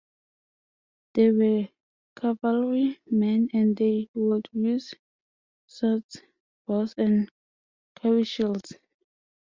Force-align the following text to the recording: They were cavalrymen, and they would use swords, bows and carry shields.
They 1.13 1.29
were 1.31 1.67
cavalrymen, 2.15 3.49
and 3.53 3.77
they 3.77 4.09
would 4.15 4.49
use 4.51 4.95
swords, 5.67 6.23
bows 6.65 6.95
and 6.97 7.29
carry 8.01 8.23
shields. 8.23 8.73